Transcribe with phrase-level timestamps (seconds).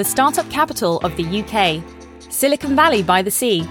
[0.00, 1.84] the startup capital of the UK,
[2.32, 3.68] Silicon Valley by the sea.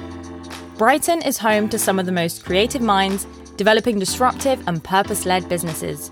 [0.77, 3.25] Brighton is home to some of the most creative minds
[3.57, 6.11] developing disruptive and purpose led businesses.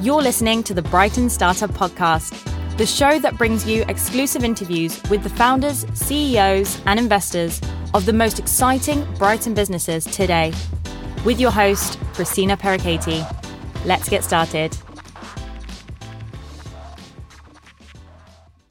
[0.00, 2.32] You're listening to the Brighton Startup Podcast,
[2.78, 7.60] the show that brings you exclusive interviews with the founders, CEOs, and investors
[7.92, 10.54] of the most exciting Brighton businesses today.
[11.26, 13.20] With your host, Christina Pericati.
[13.84, 14.74] Let's get started.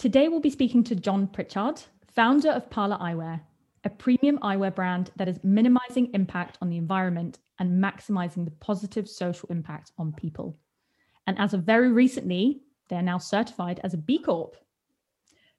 [0.01, 1.79] Today, we'll be speaking to John Pritchard,
[2.15, 3.39] founder of Parlour Eyewear,
[3.83, 9.07] a premium eyewear brand that is minimizing impact on the environment and maximizing the positive
[9.07, 10.57] social impact on people.
[11.27, 14.55] And as of very recently, they're now certified as a B Corp.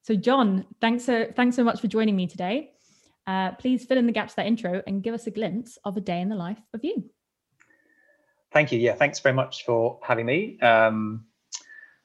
[0.00, 2.72] So, John, thanks so, thanks so much for joining me today.
[3.28, 5.96] Uh, please fill in the gaps of that intro and give us a glimpse of
[5.96, 7.08] a day in the life of you.
[8.52, 8.80] Thank you.
[8.80, 10.58] Yeah, thanks very much for having me.
[10.58, 11.26] Um,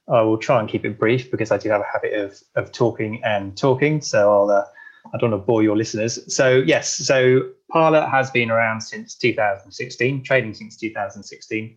[0.10, 2.72] I will try and keep it brief because I do have a habit of of
[2.72, 4.02] talking and talking.
[4.02, 4.66] So I'll uh,
[5.14, 6.34] I don't want to bore your listeners.
[6.34, 11.76] So yes, so Parlour has been around since 2016, trading since 2016.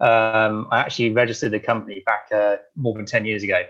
[0.00, 3.62] Um, I actually registered the company back uh, more than 10 years ago.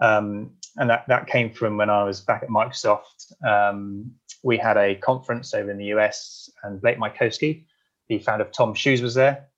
[0.00, 3.32] Um, and that, that came from when I was back at Microsoft.
[3.46, 7.64] Um, we had a conference over in the US, and Blake Mycoskie,
[8.08, 9.48] the founder of TOMS Shoes, was there.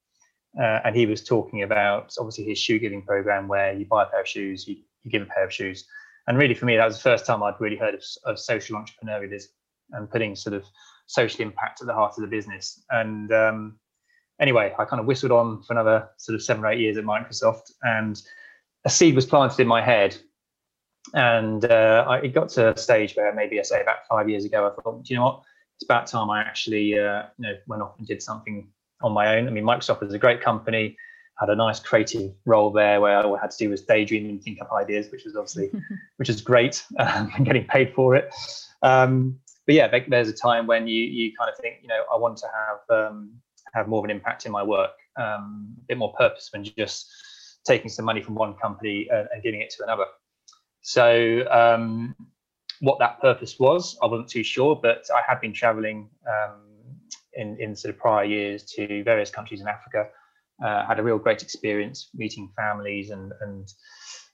[0.60, 4.06] Uh, and he was talking about obviously his shoe giving program where you buy a
[4.06, 5.86] pair of shoes, you, you give a pair of shoes.
[6.26, 8.76] And really, for me, that was the first time I'd really heard of, of social
[8.76, 9.48] entrepreneurialism
[9.92, 10.64] and putting sort of
[11.06, 12.82] social impact at the heart of the business.
[12.90, 13.78] And um,
[14.40, 17.04] anyway, I kind of whistled on for another sort of seven or eight years at
[17.04, 18.20] Microsoft, and
[18.84, 20.16] a seed was planted in my head.
[21.14, 24.44] And uh, I, it got to a stage where maybe I say about five years
[24.44, 25.42] ago, I thought, do you know what?
[25.76, 28.68] It's about time I actually, uh, you know, went off and did something
[29.02, 29.46] on my own.
[29.46, 30.96] I mean, Microsoft was a great company,
[31.38, 34.42] had a nice creative role there where all I had to do was daydream and
[34.42, 35.70] think up ideas, which was obviously,
[36.16, 38.32] which is great, um, and getting paid for it.
[38.82, 42.16] Um, but yeah, there's a time when you you kind of think, you know, I
[42.16, 43.32] want to have um,
[43.74, 47.10] have more of an impact in my work, um, a bit more purpose than just
[47.66, 50.04] taking some money from one company and, and giving it to another.
[50.82, 52.14] So um,
[52.80, 56.60] what that purpose was, I wasn't too sure, but I had been traveling um,
[57.36, 60.08] in, in sort of prior years to various countries in Africa.
[60.64, 63.68] Uh, had a real great experience meeting families and and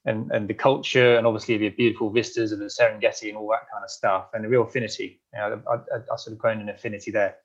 [0.05, 3.69] and and the culture and obviously the beautiful vistas of the Serengeti and all that
[3.73, 5.21] kind of stuff and a real affinity.
[5.35, 7.37] You know, I, I, I sort of grown an affinity there.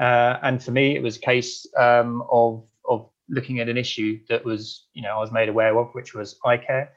[0.00, 4.20] Uh, and for me, it was a case um, of of looking at an issue
[4.28, 6.92] that was, you know, I was made aware of, which was eye care.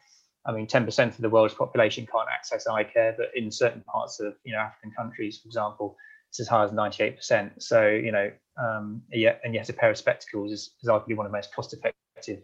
[0.45, 4.19] I mean, 10% of the world's population can't access eye care, but in certain parts
[4.19, 5.95] of, you know, African countries, for example,
[6.33, 7.61] it's as high as 98%.
[7.61, 11.27] So, you know, um, yet, and yet a pair of spectacles is, is arguably one
[11.27, 12.39] of the most cost-effective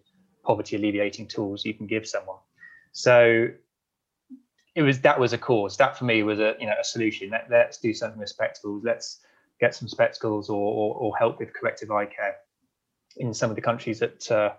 [0.45, 2.37] poverty alleviating tools you can give someone.
[2.91, 3.47] So
[4.75, 5.75] it was that was a cause.
[5.77, 7.31] That for me was a you know a solution.
[7.31, 8.83] Let, us do something with spectacles.
[8.83, 9.21] Let's
[9.59, 12.35] get some spectacles or, or, or help with corrective eye care
[13.17, 14.53] in some of the countries that uh,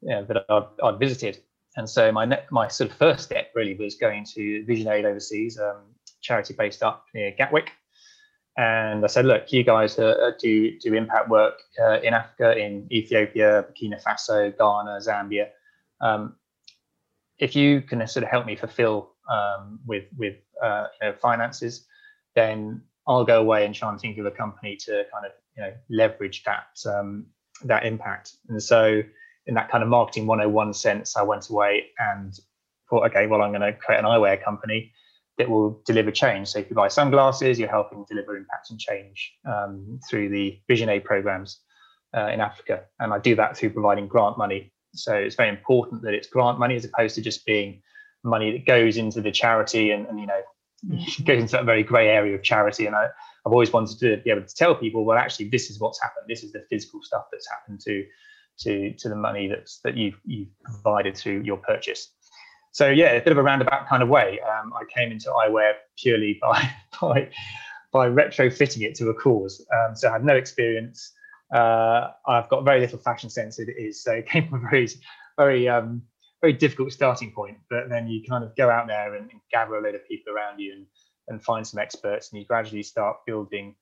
[0.00, 1.42] you know, that I'd, I'd, visited.
[1.76, 5.04] And so my ne- my sort of first step really was going to Vision Aid
[5.04, 5.82] overseas, um,
[6.20, 7.72] charity based up near Gatwick.
[8.56, 12.86] And I said, look, you guys uh, do do impact work uh, in Africa, in
[12.90, 15.48] Ethiopia, Burkina Faso, Ghana, Zambia.
[16.00, 16.36] Um,
[17.38, 21.86] if you can sort of help me fulfill um, with with uh, you know, finances,
[22.34, 25.62] then I'll go away and try and think of a company to kind of you
[25.62, 27.26] know leverage that um,
[27.64, 28.36] that impact.
[28.48, 29.02] And so
[29.46, 32.32] in that kind of marketing 101 sense, I went away and
[32.88, 34.92] thought, okay, well, I'm going to create an eyewear company
[35.38, 36.48] that will deliver change.
[36.48, 40.88] So if you buy sunglasses, you're helping deliver impact and change um, through the Vision
[40.88, 41.60] Aid programs
[42.16, 42.84] uh, in Africa.
[43.00, 44.72] And I do that through providing grant money.
[44.94, 47.82] So it's very important that it's grant money as opposed to just being
[48.24, 50.40] money that goes into the charity and, and you know
[50.84, 51.22] mm-hmm.
[51.24, 52.86] goes into a very grey area of charity.
[52.86, 55.78] And I, I've always wanted to be able to tell people, well, actually, this is
[55.78, 56.26] what's happened.
[56.28, 58.04] This is the physical stuff that's happened to
[58.60, 62.10] to to the money that's that you've you've provided through your purchase.
[62.76, 64.38] So yeah, a bit of a roundabout kind of way.
[64.40, 66.70] Um, I came into eyewear purely by
[67.00, 67.30] by
[67.90, 69.64] by retrofitting it to a cause.
[69.72, 71.14] Um, so I had no experience.
[71.54, 73.58] Uh, I've got very little fashion sense.
[73.58, 74.90] It is so it came from a very
[75.38, 76.02] very um,
[76.42, 77.56] very difficult starting point.
[77.70, 80.34] But then you kind of go out there and, and gather a load of people
[80.34, 80.86] around you and,
[81.28, 83.74] and find some experts, and you gradually start building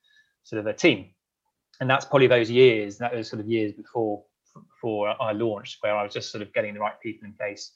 [0.45, 1.09] sort of a team.
[1.81, 2.99] And that's probably those years.
[2.99, 4.23] That was sort of years before
[4.55, 7.73] before I launched, where I was just sort of getting the right people in place,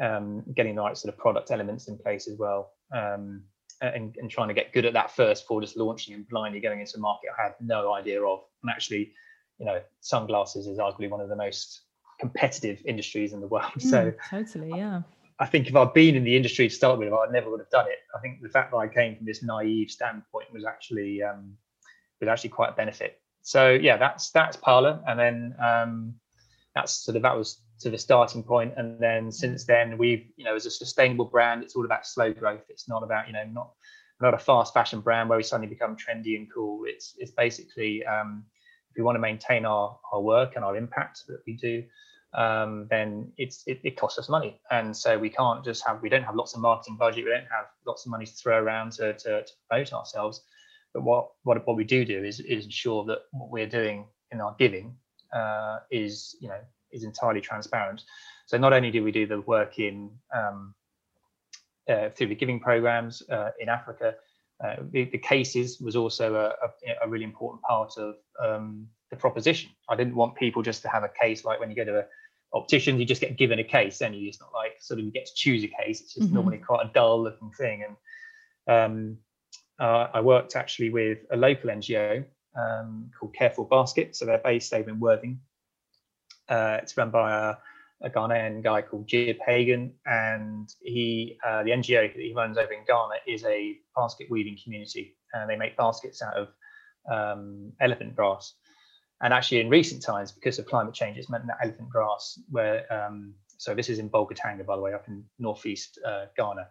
[0.00, 3.42] um, getting the right sort of product elements in place as well, um,
[3.80, 6.80] and, and trying to get good at that first before just launching and blindly going
[6.80, 8.40] into a market I had no idea of.
[8.62, 9.12] And actually,
[9.58, 11.82] you know, sunglasses is arguably one of the most
[12.20, 13.72] competitive industries in the world.
[13.78, 15.02] Mm, so totally, yeah.
[15.40, 17.70] I think if I'd been in the industry to start with, I never would have
[17.70, 17.98] done it.
[18.16, 21.56] I think the fact that I came from this naive standpoint was actually um,
[22.20, 23.20] was actually quite a benefit.
[23.42, 26.14] So yeah, that's that's Parlour, and then um,
[26.74, 30.44] that's sort of that was to the starting point and then since then we've you
[30.44, 32.64] know as a sustainable brand it's all about slow growth.
[32.68, 33.70] It's not about you know not
[34.20, 36.84] not a fast fashion brand where we suddenly become trendy and cool.
[36.86, 38.44] It's it's basically um,
[38.90, 41.84] if we want to maintain our our work and our impact that we do
[42.34, 44.60] um, then it's it, it, costs us money.
[44.70, 47.24] And so we can't just have we don't have lots of marketing budget.
[47.24, 50.42] We don't have lots of money to throw around to, to, to promote ourselves.
[50.92, 54.40] But what, what what we do do is is ensure that what we're doing in
[54.40, 54.96] our giving
[55.32, 56.60] uh, is you know
[56.94, 58.02] is entirely transparent.
[58.46, 60.74] So not only do we do the work in um,
[61.88, 64.14] uh, through the giving programs uh, in Africa,
[64.64, 69.16] uh, the, the, cases was also a, a, a really important part of um, the
[69.16, 69.70] proposition.
[69.88, 72.04] I didn't want people just to have a case like when you go to a
[72.54, 75.12] optician, you just get given a case, and you it's not like sort of you
[75.12, 76.00] get to choose a case.
[76.00, 76.34] It's just mm-hmm.
[76.34, 77.84] normally quite a dull looking thing.
[78.68, 79.18] And um,
[80.14, 82.24] I worked actually with a local NGO
[82.56, 84.14] um, called Careful Basket.
[84.16, 85.40] So they're based over in Worthing,
[86.48, 91.70] uh, it's run by a, a, Ghanaian guy called Jib Hagen, and he, uh, the
[91.70, 95.76] NGO that he runs over in Ghana is a basket weaving community, and they make
[95.76, 96.48] baskets out of
[97.10, 98.54] um, elephant grass.
[99.22, 102.84] And actually, in recent times, because of climate change, it's meant that elephant grass, where
[102.92, 106.68] um, so this is in Bolgatanga, by the way, up in northeast uh, Ghana.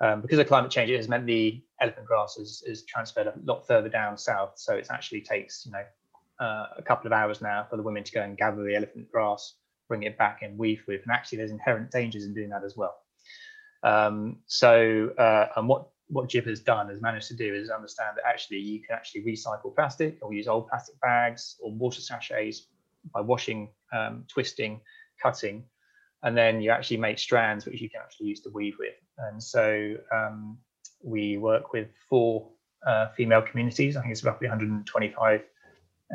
[0.00, 3.34] Um, because of climate change, it has meant the elephant grass is, is transferred a
[3.44, 4.52] lot further down south.
[4.56, 5.84] So it actually takes, you know,
[6.40, 9.10] uh, a couple of hours now for the women to go and gather the elephant
[9.10, 9.54] grass,
[9.88, 11.02] bring it back and weave with.
[11.02, 12.94] And actually, there's inherent dangers in doing that as well.
[13.82, 18.16] Um, so, uh, and what what Jib has done has managed to do is understand
[18.16, 22.68] that actually you can actually recycle plastic or use old plastic bags or water sachets
[23.12, 24.80] by washing, um, twisting,
[25.20, 25.64] cutting,
[26.22, 28.94] and then you actually make strands which you can actually use to weave with.
[29.18, 30.58] And so um,
[31.02, 32.50] we work with four
[32.86, 33.96] uh, female communities.
[33.96, 35.42] I think it's roughly 125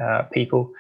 [0.02, 0.72] uh, people.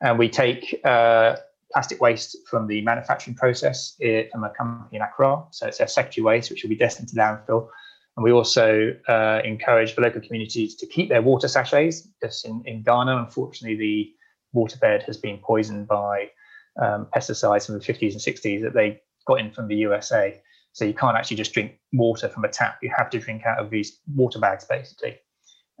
[0.00, 1.36] And we take uh,
[1.72, 3.96] plastic waste from the manufacturing process
[4.32, 5.44] from a company in Accra.
[5.50, 7.68] So it's our secondary waste, which will be destined to landfill.
[8.16, 12.08] And we also uh, encourage the local communities to keep their water sachets.
[12.22, 14.12] Just in, in Ghana, unfortunately, the
[14.54, 16.30] waterbed has been poisoned by
[16.80, 20.40] um, pesticides from the 50s and 60s that they got in from the USA.
[20.72, 22.78] So you can't actually just drink water from a tap.
[22.82, 25.18] You have to drink out of these water bags, basically.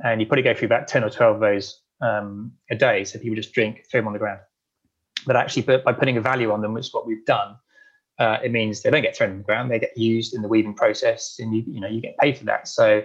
[0.02, 3.04] And you probably go through about 10 or 12 of those um, a day.
[3.04, 4.40] So people just drink, throw them on the ground.
[5.26, 7.56] But actually, by putting a value on them, which is what we've done,
[8.18, 9.70] uh, it means they don't get thrown on the ground.
[9.70, 12.44] They get used in the weaving process, and you you know you get paid for
[12.44, 12.68] that.
[12.68, 13.02] So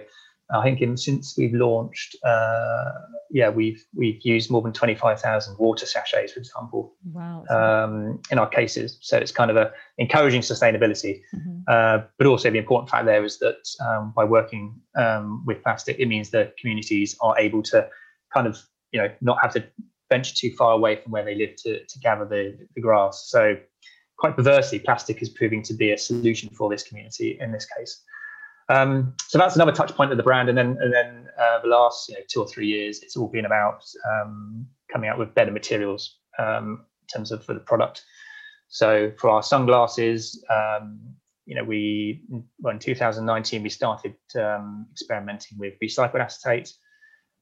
[0.52, 2.90] I think in, since we've launched, uh,
[3.30, 7.44] yeah, we've we've used more than twenty five thousand water sachets, for example, wow.
[7.48, 8.98] um, in our cases.
[9.00, 11.60] So it's kind of a encouraging sustainability, mm-hmm.
[11.68, 15.98] uh, but also the important fact there is that um, by working um, with plastic,
[15.98, 17.88] it means that communities are able to
[18.32, 18.58] kind of
[18.92, 19.64] you know not have to
[20.10, 23.28] venture too far away from where they live to, to gather the, the grass.
[23.28, 23.56] So
[24.18, 28.02] quite perversely, plastic is proving to be a solution for this community in this case.
[28.68, 30.48] Um, so that's another touch point of the brand.
[30.48, 33.28] And then, and then uh, the last you know, two or three years, it's all
[33.28, 38.02] been about um, coming out with better materials um, in terms of for the product.
[38.68, 41.00] So for our sunglasses, um,
[41.46, 42.22] you know, we
[42.60, 46.72] well, in 2019 we started um, experimenting with recycled acetate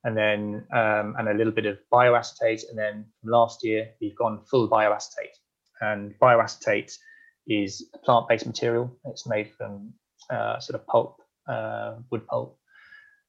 [0.08, 2.62] and then um, and a little bit of bioacetate.
[2.70, 5.36] And then from last year, we've gone full bioacetate.
[5.82, 6.96] And bioacetate
[7.46, 8.90] is a plant-based material.
[9.04, 9.92] It's made from
[10.30, 12.58] uh, sort of pulp, uh, wood pulp,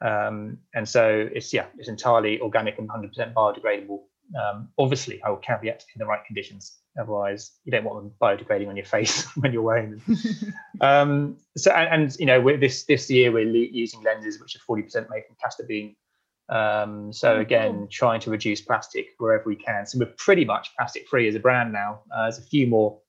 [0.01, 3.99] um, and so it's yeah, it's entirely organic and 100% biodegradable.
[4.41, 6.77] Um, obviously, I will caveat in the right conditions.
[6.97, 10.53] Otherwise, you don't want them biodegrading on your face when you're wearing them.
[10.81, 15.09] um, so, and, and, you know, this this year we're using lenses which are 40%
[15.09, 15.97] made from castor bean
[16.49, 19.85] um, so oh, again, trying to reduce plastic wherever we can.
[19.85, 22.01] So we're pretty much plastic free as a brand now.
[22.13, 22.99] Uh, there's a few more,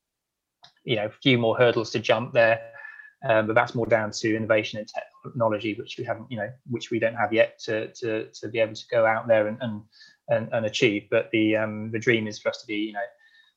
[0.85, 2.61] you know, a few more hurdles to jump there,
[3.27, 4.91] um, but that's more down to innovation and
[5.25, 8.59] technology, which we haven't, you know, which we don't have yet to to to be
[8.59, 9.83] able to go out there and and
[10.29, 11.05] and, and achieve.
[11.11, 13.01] But the um, the dream is for us to be, you know,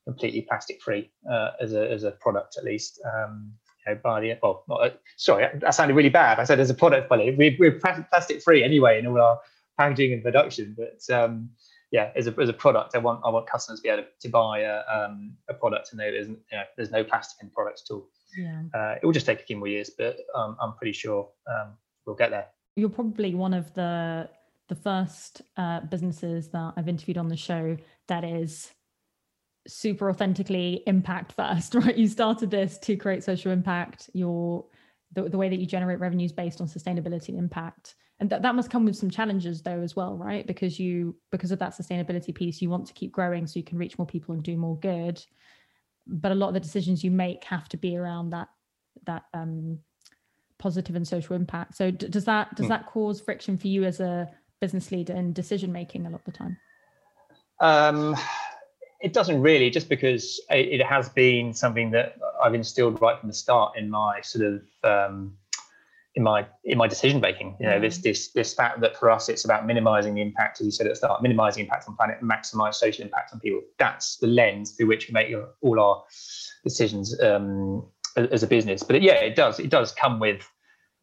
[0.06, 3.00] completely plastic free uh, as a as a product at least.
[3.04, 3.52] Um,
[3.86, 6.38] you know, by the well, not, uh, sorry, that sounded really bad.
[6.40, 9.38] I said as a product, but we're, we're plastic free anyway in all our
[9.78, 10.76] packaging and production.
[10.76, 11.50] But um,
[11.90, 14.08] yeah, as a, as a product, I want I want customers to be able to,
[14.20, 17.48] to buy a, um, a product and know there's you know, there's no plastic in
[17.48, 18.08] the product at all.
[18.36, 18.62] Yeah.
[18.74, 21.74] Uh, it will just take a few more years, but um, I'm pretty sure um,
[22.06, 22.46] we'll get there.
[22.76, 24.28] You're probably one of the
[24.68, 27.76] the first uh, businesses that I've interviewed on the show
[28.08, 28.72] that is
[29.66, 31.96] super authentically impact first, right?
[31.96, 34.10] You started this to create social impact.
[34.14, 34.64] Your
[35.12, 37.94] the, the way that you generate revenues based on sustainability and impact.
[38.20, 40.46] And that, that must come with some challenges though as well, right?
[40.46, 43.78] Because you because of that sustainability piece, you want to keep growing so you can
[43.78, 45.24] reach more people and do more good.
[46.06, 48.48] But a lot of the decisions you make have to be around that
[49.06, 49.78] that um
[50.58, 51.76] positive and social impact.
[51.76, 52.70] So d- does that does mm.
[52.70, 54.30] that cause friction for you as a
[54.60, 56.56] business leader in decision making a lot of the time?
[57.60, 58.16] Um
[59.00, 63.28] it doesn't really, just because it, it, has been something that I've instilled right from
[63.28, 65.36] the start in my sort of um,
[66.14, 67.56] in my in my decision making.
[67.60, 70.66] You know, this this this fact that for us it's about minimizing the impact, as
[70.66, 73.60] you said at the start, minimizing impact on planet, maximize social impact on people.
[73.78, 76.04] That's the lens through which we make all our
[76.62, 77.86] decisions um,
[78.16, 78.82] as a business.
[78.82, 80.48] But yeah, it does it does come with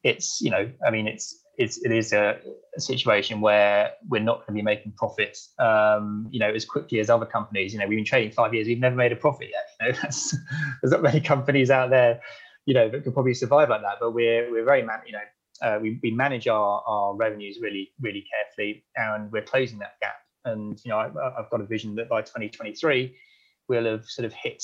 [0.04, 2.40] it's you know, I mean, it's it's it is a,
[2.76, 7.00] a situation where we're not going to be making profits, um, you know, as quickly
[7.00, 7.74] as other companies.
[7.74, 9.66] You know, we've been trading five years, we've never made a profit yet.
[9.80, 10.00] You know,
[10.82, 12.22] there's not many companies out there,
[12.66, 13.98] you know, that could probably survive like that.
[14.00, 15.20] But we're we're very man, you know,
[15.62, 20.16] uh, we we manage our our revenues really really carefully, and we're closing that gap.
[20.46, 23.16] And you know, I, I've got a vision that by 2023,
[23.68, 24.64] we'll have sort of hit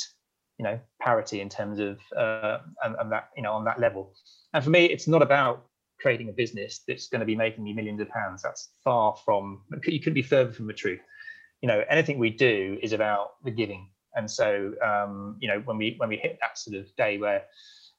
[0.58, 4.14] you know parity in terms of uh, and, and that you know on that level.
[4.54, 5.66] And for me, it's not about
[6.00, 8.42] creating a business that's going to be making me millions of pounds.
[8.42, 11.00] That's far from, you couldn't be further from the truth.
[11.62, 13.90] You know, anything we do is about the giving.
[14.16, 17.44] And so, um, you know, when we when we hit that sort of day where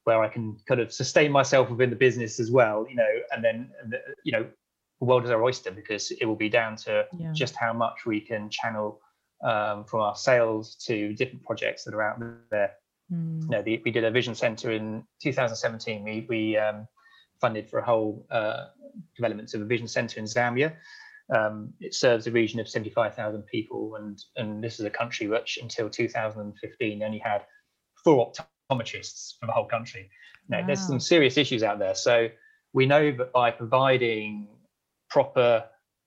[0.05, 3.45] where I can kind of sustain myself within the business as well, you know, and
[3.45, 3.71] then
[4.25, 4.47] you know,
[5.01, 7.33] the world is our oyster because it will be down to yeah.
[7.33, 9.01] just how much we can channel
[9.45, 12.73] um, from our sales to different projects that are out there.
[13.13, 13.43] Mm.
[13.43, 16.03] You know, the, we did a vision center in 2017.
[16.03, 16.89] We we um,
[17.41, 18.67] funded for a whole uh,
[19.17, 20.75] development of a vision centre in Zambia.
[21.35, 25.59] Um, it serves a region of 75,000 people, and and this is a country which
[25.61, 27.45] until 2015 only had
[28.03, 30.11] four optometrists for the whole country.
[30.49, 30.67] Now, wow.
[30.67, 31.95] there's some serious issues out there.
[31.95, 32.29] So
[32.73, 34.49] we know that by providing
[35.11, 35.65] proper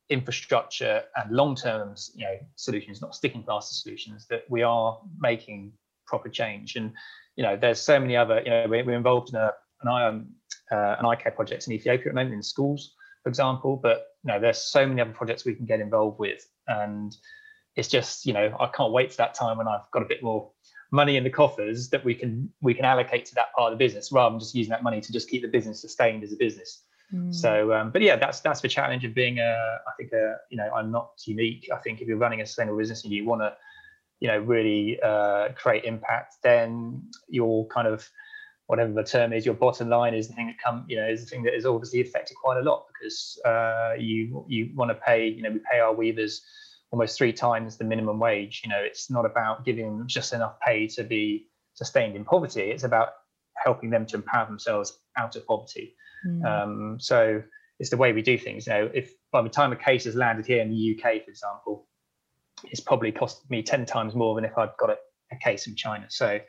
[0.09, 5.73] infrastructure and long-term, you know, solutions, not sticking plaster solutions, that we are making
[6.07, 6.75] proper change.
[6.75, 6.91] And
[7.35, 8.41] you know, there's so many other.
[8.43, 10.27] You know, we're, we're involved in a an ion
[10.71, 13.79] uh, an eye care project in Ethiopia at the moment in schools, for example.
[13.81, 17.15] But you know, there's so many other projects we can get involved with, and
[17.75, 20.23] it's just you know I can't wait for that time when I've got a bit
[20.23, 20.51] more
[20.91, 23.83] money in the coffers that we can we can allocate to that part of the
[23.83, 26.37] business rather than just using that money to just keep the business sustained as a
[26.37, 26.83] business.
[27.13, 27.33] Mm.
[27.33, 29.79] So, um, but yeah, that's that's the challenge of being a.
[29.87, 31.69] I think a, you know I'm not unique.
[31.73, 33.53] I think if you're running a sustainable business and you want to,
[34.19, 38.07] you know, really uh, create impact, then you're kind of
[38.71, 41.19] whatever the term is, your bottom line is the thing that come, you know, is
[41.19, 44.95] the thing that is obviously affected quite a lot because uh, you you want to
[44.95, 46.41] pay, you know, we pay our weavers
[46.91, 48.61] almost three times the minimum wage.
[48.63, 52.71] You know, it's not about giving them just enough pay to be sustained in poverty.
[52.71, 53.09] It's about
[53.61, 55.93] helping them to empower themselves out of poverty.
[56.25, 56.45] Mm.
[56.45, 57.43] Um, so
[57.77, 58.67] it's the way we do things.
[58.67, 61.29] You know, if by the time a case has landed here in the UK, for
[61.29, 61.89] example,
[62.63, 64.97] it's probably cost me 10 times more than if I'd got a,
[65.33, 66.05] a case in China.
[66.07, 66.39] So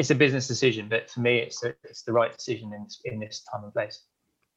[0.00, 3.20] it's a business decision, but for me, it's a, it's the right decision in in
[3.20, 4.04] this time and place.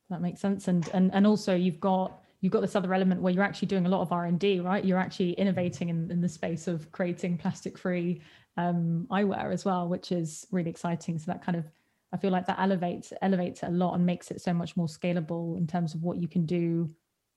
[0.10, 3.34] That makes sense, and and and also you've got you've got this other element where
[3.34, 4.84] you're actually doing a lot of R and D, right?
[4.84, 8.22] You're actually innovating in, in the space of creating plastic-free
[8.56, 11.20] um, eyewear as well, which is really exciting.
[11.20, 11.66] So that kind of
[12.14, 14.88] I feel like that elevates elevates it a lot and makes it so much more
[14.88, 16.90] scalable in terms of what you can do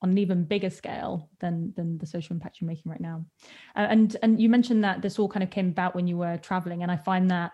[0.03, 3.25] on an even bigger scale than than the social impact you're making right now.
[3.75, 6.37] Uh, and and you mentioned that this all kind of came about when you were
[6.37, 7.51] traveling, and I find that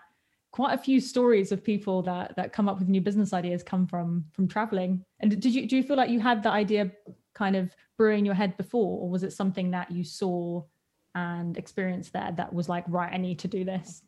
[0.53, 3.85] quite a few stories of people that that come up with new business ideas come
[3.85, 5.03] from from traveling.
[5.19, 6.91] And did you do you feel like you had the idea
[7.33, 10.61] kind of brewing your head before or was it something that you saw
[11.15, 14.01] and experienced there that was like right i need to do this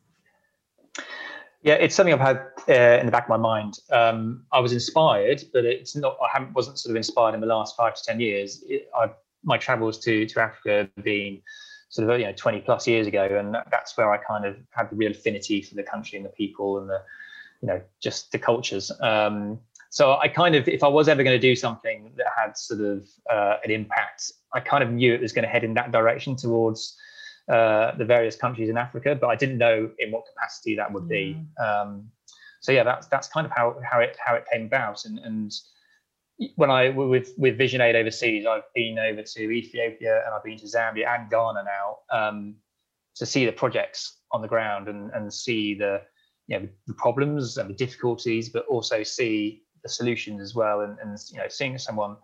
[1.62, 2.38] yeah it's something i've had
[2.68, 3.78] uh, in the back of my mind.
[3.92, 7.46] Um, i was inspired but it's not i haven't wasn't sort of inspired in the
[7.46, 8.64] last five to ten years.
[8.68, 8.88] It,
[9.44, 11.40] my travels to to africa have been
[11.88, 14.90] sort of you know 20 plus years ago and that's where i kind of had
[14.90, 17.00] the real affinity for the country and the people and the
[17.62, 18.92] you know just the cultures.
[19.00, 19.58] Um,
[19.90, 22.80] so i kind of if i was ever going to do something that had sort
[22.80, 25.92] of uh, an impact i kind of knew it was going to head in that
[25.92, 26.96] direction towards
[27.48, 31.08] uh, the various countries in africa but i didn't know in what capacity that would
[31.08, 31.36] be.
[31.64, 32.10] Um,
[32.60, 35.04] so yeah that's that's kind of how how it how it came about.
[35.04, 35.52] And and
[36.56, 40.58] when I with with Vision Aid overseas, I've been over to Ethiopia and I've been
[40.58, 42.56] to Zambia and Ghana now um,
[43.14, 46.02] to see the projects on the ground and and see the
[46.46, 50.80] you know the problems and the difficulties, but also see the solutions as well.
[50.82, 52.16] And and you know seeing someone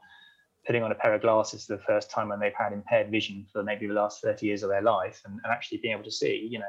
[0.66, 3.46] putting on a pair of glasses for the first time when they've had impaired vision
[3.52, 6.10] for maybe the last 30 years of their life and, and actually being able to
[6.10, 6.64] see, you know,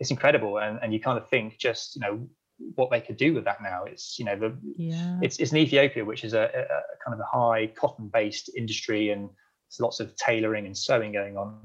[0.00, 2.28] it's incredible, and and you kind of think just you know
[2.74, 3.84] what they could do with that now.
[3.84, 5.18] It's you know the yeah.
[5.22, 8.50] it's it's in Ethiopia, which is a, a, a kind of a high cotton based
[8.56, 11.60] industry, and there's lots of tailoring and sewing going on.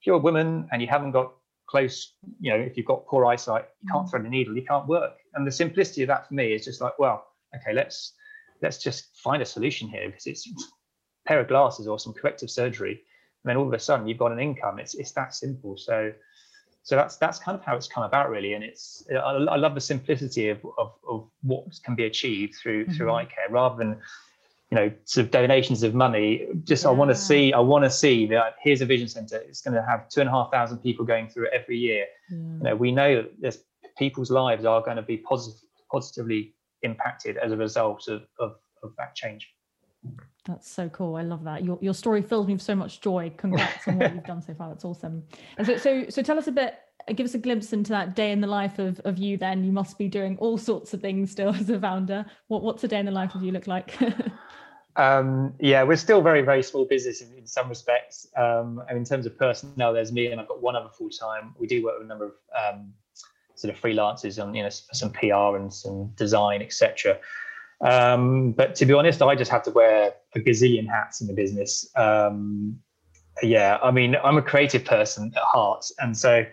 [0.00, 1.32] If you're a woman and you haven't got
[1.68, 4.10] close, you know, if you've got poor eyesight, you can't mm.
[4.10, 5.14] thread a needle, you can't work.
[5.34, 8.14] And the simplicity of that for me is just like, well, okay, let's
[8.62, 12.50] let's just find a solution here because it's a pair of glasses or some corrective
[12.50, 14.78] surgery, and then all of a sudden you've got an income.
[14.78, 15.76] It's it's that simple.
[15.76, 16.12] So
[16.82, 19.74] so that's that's kind of how it's come about really and it's i, I love
[19.74, 22.92] the simplicity of, of, of what can be achieved through mm-hmm.
[22.94, 23.98] through eye care rather than
[24.70, 26.90] you know sort of donations of money just yeah.
[26.90, 29.74] i want to see i want to see that here's a vision center it's going
[29.74, 32.36] to have two and a half thousand people going through it every year yeah.
[32.36, 33.56] you know we know that
[33.98, 35.60] people's lives are going to be positive,
[35.90, 39.54] positively impacted as a result of, of, of that change
[40.44, 41.16] that's so cool.
[41.16, 41.64] I love that.
[41.64, 43.32] Your your story fills me with so much joy.
[43.36, 44.68] Congrats on what you've done so far.
[44.68, 45.22] That's awesome.
[45.56, 46.74] And so so so tell us a bit.
[47.14, 49.36] Give us a glimpse into that day in the life of, of you.
[49.36, 52.26] Then you must be doing all sorts of things still as a founder.
[52.48, 53.96] What what's a day in the life of you look like?
[54.96, 58.26] um, yeah, we're still very very small business in, in some respects.
[58.36, 61.54] Um, and in terms of personnel, there's me and I've got one other full time.
[61.58, 62.32] We do work with a number of
[62.74, 62.92] um,
[63.54, 67.18] sort of freelancers on you know some PR and some design, etc.
[67.82, 71.34] Um, but to be honest, I just have to wear a gazillion hats in the
[71.34, 71.90] business.
[71.96, 72.78] Um,
[73.42, 76.44] yeah, I mean, I'm a creative person at heart, and so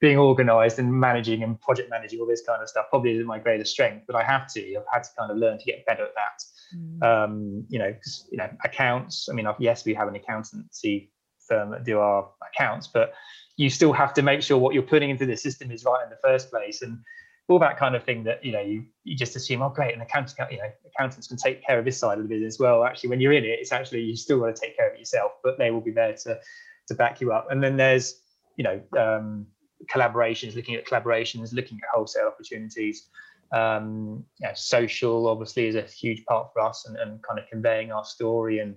[0.00, 3.38] being organized and managing and project managing all this kind of stuff probably isn't my
[3.38, 4.76] greatest strength, but I have to.
[4.76, 6.76] I've had to kind of learn to get better at that.
[6.76, 7.02] Mm.
[7.02, 7.94] Um, you know,
[8.30, 9.28] you know, accounts.
[9.28, 11.10] I mean, yes, we have an accountancy
[11.48, 13.12] firm that do our accounts, but
[13.56, 16.10] you still have to make sure what you're putting into the system is right in
[16.10, 16.82] the first place.
[16.82, 16.98] And
[17.48, 20.00] all that kind of thing that you know you, you just assume oh great an
[20.02, 22.58] accountant you know accountants can take care of this side of the business.
[22.58, 24.94] Well actually when you're in it it's actually you still got to take care of
[24.94, 26.38] it yourself but they will be there to
[26.88, 27.50] to back you up.
[27.50, 28.20] And then there's
[28.56, 29.46] you know um,
[29.86, 33.08] collaborations looking at collaborations looking at wholesale opportunities.
[33.50, 34.24] Um,
[34.54, 38.58] social obviously is a huge part for us and, and kind of conveying our story
[38.58, 38.76] and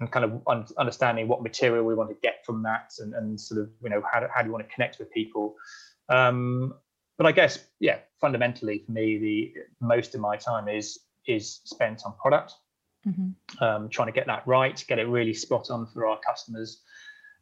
[0.00, 3.38] and kind of un- understanding what material we want to get from that and, and
[3.38, 5.54] sort of you know how do, how do you want to connect with people.
[6.08, 6.74] Um,
[7.16, 12.02] but I guess yeah, fundamentally for me, the most of my time is is spent
[12.04, 12.54] on product,
[13.06, 13.64] mm-hmm.
[13.64, 16.82] um, trying to get that right, get it really spot on for our customers,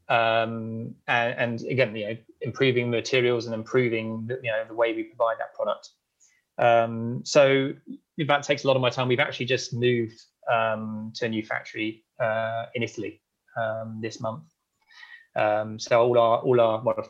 [0.08, 4.94] um, and, and, again, you know, improving materials and improving the, you know the way
[4.94, 5.90] we provide that product.
[6.58, 7.72] Um, so
[8.18, 9.08] that takes a lot of my time.
[9.08, 10.20] We've actually just moved
[10.52, 13.22] um, to a new factory uh, in Italy
[13.56, 14.44] um, this month.
[15.37, 17.08] Um, so all our all our well,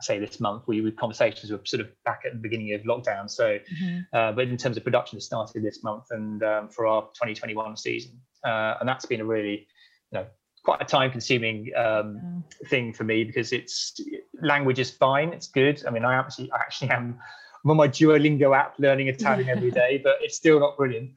[0.00, 3.30] say this month we with conversations were sort of back at the beginning of lockdown.
[3.30, 4.00] So mm-hmm.
[4.12, 7.76] uh, but in terms of production it started this month and um, for our 2021
[7.76, 8.20] season.
[8.44, 9.66] Uh, and that's been a really
[10.12, 10.26] you know
[10.64, 12.68] quite a time consuming um, yeah.
[12.68, 14.00] thing for me because it's
[14.42, 15.82] language is fine it's good.
[15.86, 17.18] I mean i actually i actually am
[17.64, 21.10] i'm on my duolingo app learning italian every day but it's still not brilliant.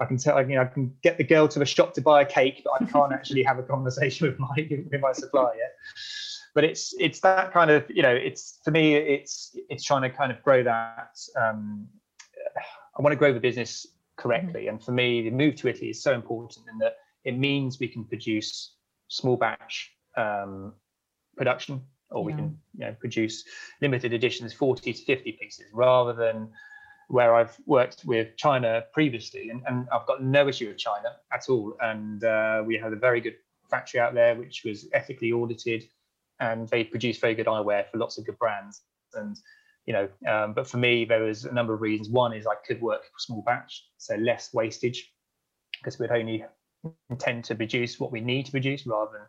[0.00, 2.22] I can tell, you know, I can get the girl to the shop to buy
[2.22, 5.54] a cake, but I can't actually have a conversation with my with my supplier.
[5.54, 5.76] yet
[6.54, 10.10] but it's it's that kind of you know it's for me it's it's trying to
[10.10, 11.86] kind of grow that um,
[12.98, 13.86] i want to grow the business
[14.16, 14.70] correctly mm-hmm.
[14.70, 17.88] and for me the move to italy is so important in that it means we
[17.88, 18.74] can produce
[19.08, 20.72] small batch um,
[21.36, 23.44] production or we can you know produce
[23.80, 26.50] limited editions 40 to 50 pieces rather than
[27.08, 31.50] where I've worked with China previously, and, and I've got no issue with China at
[31.50, 31.76] all.
[31.80, 33.34] And uh, we had a very good
[33.70, 35.84] factory out there, which was ethically audited,
[36.42, 38.82] and they produce very good eyewear for lots of good brands.
[39.14, 39.36] And
[39.86, 42.08] you know, um, but for me, there was a number of reasons.
[42.08, 45.12] One is I could work small batch, so less wastage,
[45.78, 46.44] because we'd only
[47.10, 49.26] intend to produce what we need to produce rather than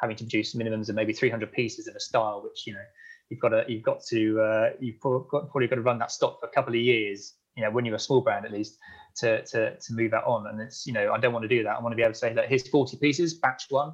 [0.00, 2.84] having to produce minimums of maybe 300 pieces of a style, which you know
[3.30, 6.46] you've got to you've got to uh, you've probably got to run that stock for
[6.46, 7.34] a couple of years.
[7.56, 8.78] You know, when you're a small brand, at least
[9.16, 10.46] to to to move that on.
[10.46, 11.76] And it's you know I don't want to do that.
[11.76, 13.92] I want to be able to say that here's 40 pieces, batch one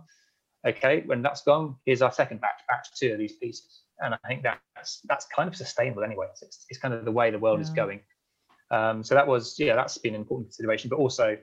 [0.67, 3.83] okay, when that's gone, here's our second batch, batch two of these pieces.
[4.01, 6.27] And I think that's that's kind of sustainable anyway.
[6.43, 7.63] It's, it's kind of the way the world yeah.
[7.63, 8.01] is going.
[8.71, 10.91] Um, so that was yeah, that's been an important consideration.
[10.91, 11.37] But also,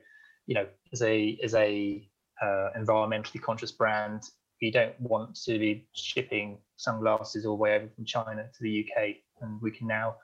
[0.45, 2.07] you know, as a as a
[2.41, 4.23] uh, environmentally conscious brand,
[4.61, 8.85] we don't want to be shipping sunglasses all the way over from China to the
[8.85, 10.15] UK, and we can now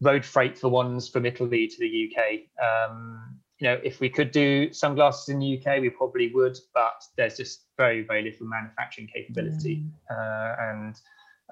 [0.00, 2.90] road freight the ones from Italy to the UK.
[2.90, 7.04] Um, you know, if we could do sunglasses in the UK, we probably would, but
[7.16, 9.92] there's just very, very little manufacturing capability, mm.
[10.10, 11.00] uh, and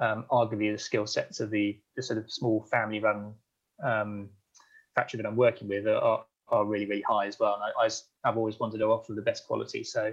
[0.00, 3.32] um, arguably the skill sets of the, the sort of small family-run
[3.84, 4.28] um,
[4.96, 7.54] factory that I'm working with are, are really, really high as well.
[7.54, 10.12] And I, have always wanted to offer the best quality, so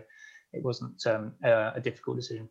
[0.54, 2.48] it wasn't um, a difficult decision.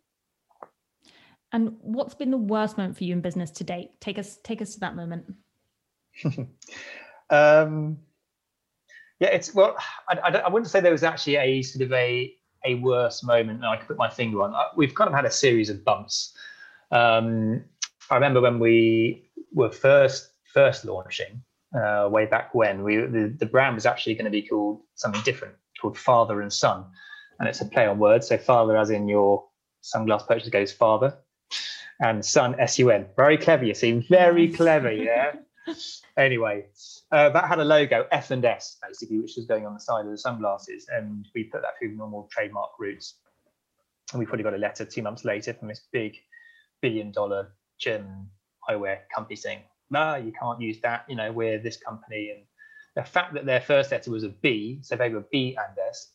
[1.53, 3.93] And what's been the worst moment for you in business to date?
[4.01, 5.33] Take us take us to that moment.
[7.31, 7.99] um,
[9.21, 9.77] yeah, it's well,
[10.09, 13.61] I, I, I, wouldn't say there was actually a sort of a a worse moment
[13.61, 14.55] that I could put my finger on.
[14.55, 16.35] Uh, we've kind of had a series of bumps.
[16.91, 17.65] Um,
[18.11, 21.43] I remember when we were first first launching
[21.75, 25.23] uh, way back when we the, the brand was actually going to be called something
[25.23, 26.85] different called Father and Son,
[27.39, 28.29] and it's a play on words.
[28.29, 29.45] So father, as in your
[29.83, 31.17] sunglass purchase, goes father,
[32.01, 33.07] and son S U N.
[33.17, 35.33] Very clever, you see, very clever, yeah.
[36.17, 36.67] Anyway,
[37.13, 40.05] uh, that had a logo F and S basically, which was going on the side
[40.05, 43.15] of the sunglasses, and we put that through normal trademark routes.
[44.13, 46.17] And we probably got a letter two months later from this big
[46.81, 48.29] billion dollar German
[48.69, 51.05] eyewear company saying, "No, you can't use that.
[51.09, 52.45] You know, we're this company." And
[52.95, 56.13] the fact that their first letter was a B, so they were B and S,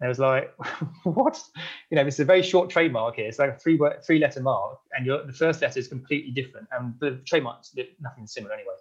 [0.00, 0.54] and it was like,
[1.04, 1.42] what?
[1.90, 3.26] You know, this is a very short trademark here.
[3.26, 6.32] It's like a three word, three letter mark, and your the first letter is completely
[6.32, 8.74] different, and the trademark's nothing similar anyway.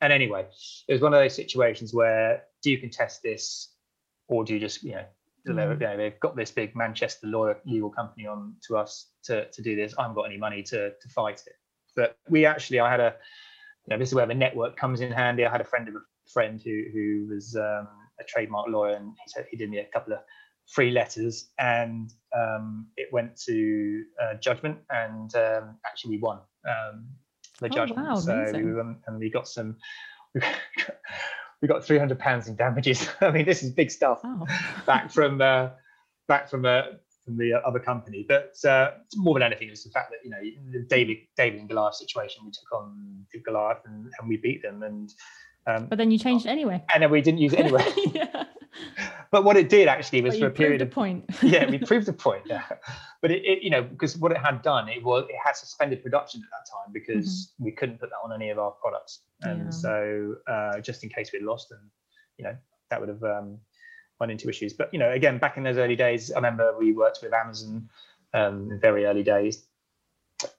[0.00, 0.46] And anyway,
[0.88, 3.74] it was one of those situations where do you contest this,
[4.28, 5.04] or do you just you know,
[5.46, 5.80] mm.
[5.80, 9.62] you know they've got this big Manchester lawyer legal company on to us to to
[9.62, 9.94] do this.
[9.98, 11.54] I haven't got any money to to fight it.
[11.96, 13.14] But we actually, I had a,
[13.86, 15.44] you know, this is where the network comes in handy.
[15.44, 16.00] I had a friend of a
[16.32, 19.86] friend who who was um, a trademark lawyer, and he said he did me a
[19.92, 20.20] couple of
[20.66, 26.38] free letters, and um, it went to uh, judgment, and um, actually we won
[27.60, 28.08] the oh, judgment.
[28.08, 29.76] Wow, so we, and we got some.
[31.62, 33.08] We got 300 pounds in damages.
[33.20, 34.46] I mean, this is big stuff oh.
[34.86, 35.70] back from uh,
[36.26, 36.82] back from uh,
[37.24, 38.24] from the other company.
[38.26, 40.38] But uh, more than anything, it's the fact that you know
[40.72, 42.42] the David David and Goliath situation.
[42.44, 44.82] We took on Goliath and, and we beat them.
[44.82, 45.12] And
[45.66, 46.82] um, but then you changed it anyway.
[46.94, 47.84] And then we didn't use it anyway.
[48.12, 48.44] yeah
[49.30, 51.24] but what it did actually was for a period of point.
[51.42, 52.42] yeah, we proved the point.
[52.46, 52.64] Yeah,
[53.22, 56.02] but it, it, you know because what it had done it was it had suspended
[56.02, 57.64] production at that time because mm-hmm.
[57.64, 59.70] we couldn't put that on any of our products, and yeah.
[59.70, 61.80] so uh, just in case we lost, and
[62.38, 62.56] you know
[62.90, 63.58] that would have um,
[64.20, 64.72] run into issues.
[64.72, 67.88] But you know, again, back in those early days, I remember we worked with Amazon
[68.34, 69.64] um, in very early days,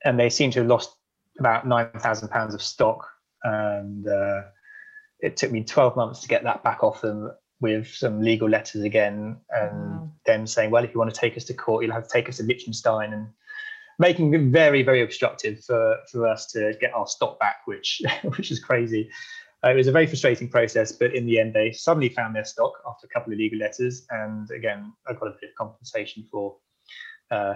[0.06, 0.96] and they seem to have lost
[1.40, 3.06] about nine thousand pounds of stock,
[3.44, 4.44] and uh,
[5.20, 7.32] it took me 12 months to get that back off them
[7.62, 10.12] with some legal letters again and wow.
[10.26, 12.28] them saying, well, if you want to take us to court, you'll have to take
[12.28, 13.28] us to Liechtenstein and
[14.00, 18.52] making it very, very obstructive for, for us to get our stock back, which which
[18.52, 19.10] is crazy.
[19.64, 22.44] Uh, it was a very frustrating process, but in the end, they suddenly found their
[22.44, 24.08] stock after a couple of legal letters.
[24.10, 26.58] And again, I got a bit of compensation for
[27.30, 27.54] uh,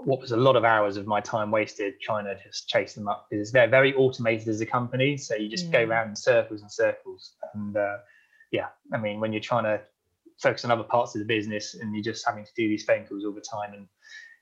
[0.00, 3.08] what was a lot of hours of my time wasted trying to just chase them
[3.08, 5.16] up because they're very automated as a company.
[5.16, 5.84] So you just yeah.
[5.84, 7.36] go around in circles and circles.
[7.54, 7.96] And uh,
[8.52, 9.80] yeah, I mean, when you're trying to
[10.40, 13.06] focus on other parts of the business and you're just having to do these phone
[13.06, 13.86] calls all the time, and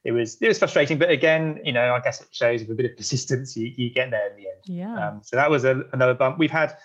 [0.04, 0.98] it was it was frustrating.
[0.98, 3.90] But again, you know, I guess it shows with a bit of persistence, you, you
[3.90, 4.60] get there in the end.
[4.64, 5.08] Yeah.
[5.08, 6.38] Um, so that was a, another bump.
[6.38, 6.76] We've had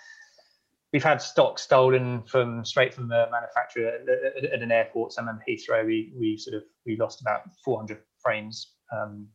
[0.92, 5.12] we've had stock stolen from straight from the manufacturer at, at, at an airport.
[5.12, 9.26] Some in Heathrow, we we sort of we lost about 400 frames um,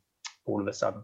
[0.46, 1.04] all of a sudden.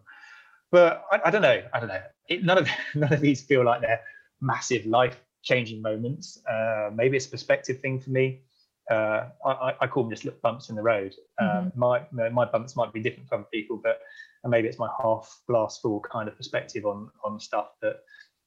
[0.71, 1.61] But I, I don't know.
[1.73, 2.01] I don't know.
[2.29, 4.01] It, none of none of these feel like they're
[4.41, 6.41] massive life changing moments.
[6.49, 8.41] Uh, maybe it's a perspective thing for me.
[8.89, 11.13] Uh, I, I, call them just little bumps in the road.
[11.39, 11.79] Uh, mm-hmm.
[11.79, 13.99] my my bumps might be different from people, but
[14.47, 17.97] maybe it's my half glass full kind of perspective on on stuff that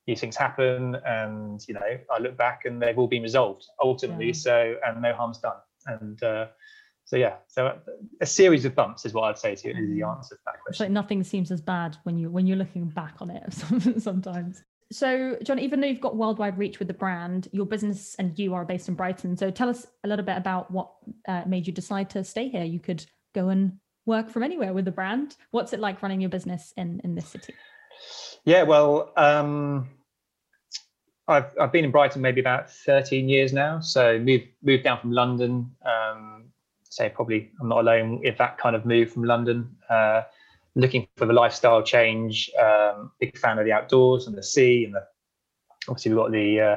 [0.06, 4.26] these things happen, and you know I look back and they've all been resolved ultimately.
[4.26, 4.32] Yeah.
[4.32, 5.58] So and no harm's done.
[5.86, 6.46] And uh,
[7.04, 7.78] so yeah, so
[8.20, 9.74] a series of bumps is what I'd say to you.
[9.74, 10.16] Is the mm-hmm.
[10.16, 10.70] answer to that question.
[10.70, 13.52] It's like nothing seems as bad when you when you're looking back on it
[14.02, 14.64] sometimes.
[14.92, 18.54] So, John, even though you've got worldwide reach with the brand, your business and you
[18.54, 19.36] are based in Brighton.
[19.36, 20.90] So, tell us a little bit about what
[21.26, 22.64] uh, made you decide to stay here.
[22.64, 25.36] You could go and work from anywhere with the brand.
[25.50, 27.54] What's it like running your business in in this city?
[28.44, 29.88] Yeah, well, um,
[31.28, 33.80] I've I've been in Brighton maybe about 13 years now.
[33.80, 35.70] So moved moved down from London.
[35.84, 36.44] Um,
[36.84, 39.74] say probably I'm not alone if that kind of move from London.
[39.88, 40.22] Uh,
[40.74, 42.50] looking for the lifestyle change.
[42.60, 45.02] Um, big fan of the outdoors and the sea, and the
[45.88, 46.76] obviously we've got the uh,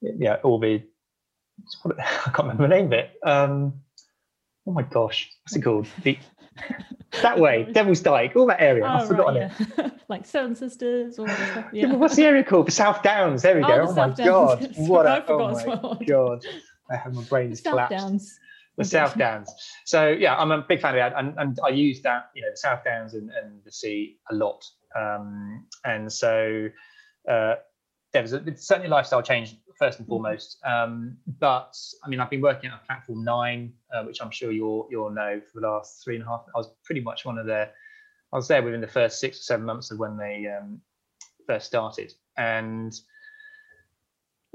[0.00, 0.82] yeah all the
[1.86, 3.10] I can't remember the name of it.
[3.22, 3.74] Um,
[4.66, 5.86] oh my gosh, what's it called?
[6.02, 6.18] The,
[7.22, 8.84] that way, Devil's Dyke, all that area.
[8.84, 9.86] Oh, I've forgotten right, yeah.
[9.86, 9.92] it.
[10.08, 11.66] like Seven Sisters, all that stuff.
[11.72, 11.94] Yeah.
[11.94, 12.66] What's the area called?
[12.66, 13.42] The South Downs.
[13.42, 13.86] There we oh, go.
[13.88, 14.18] Oh, my Downs.
[14.18, 15.98] god, what a, oh my well.
[16.06, 16.44] god.
[16.90, 17.98] I have my brain is collapsed.
[17.98, 18.38] Downs
[18.76, 19.52] the South Downs.
[19.84, 22.50] So yeah, I'm a big fan of that, and, and I use that, you know,
[22.50, 24.64] the South Downs and, and the sea a lot.
[24.98, 26.68] Um, and so
[27.28, 27.54] uh,
[28.12, 30.12] there was a, certainly a lifestyle change first and mm-hmm.
[30.12, 30.58] foremost.
[30.64, 34.88] Um, but I mean, I've been working at Platform Nine, uh, which I'm sure you'll
[34.90, 36.44] you'll know for the last three and a half.
[36.54, 37.72] I was pretty much one of their
[38.32, 40.80] I was there within the first six or seven months of when they um,
[41.46, 42.92] first started, and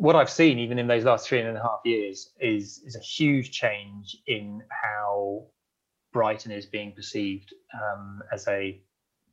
[0.02, 3.00] what I've seen, even in those last three and a half years, is is a
[3.00, 5.46] huge change in how
[6.12, 8.82] Brighton is being perceived um, as a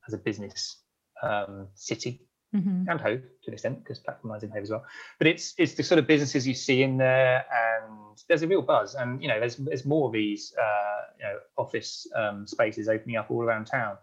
[0.06, 0.76] as a business
[1.22, 2.20] um, city
[2.54, 2.84] mm-hmm.
[2.86, 4.84] and Hove to an extent because platform in Hove as well.
[5.16, 8.60] But it's it's the sort of businesses you see in there, and there's a real
[8.60, 8.94] buzz.
[8.94, 13.16] And you know, there's there's more of these uh, you know office um, spaces opening
[13.16, 13.96] up all around town,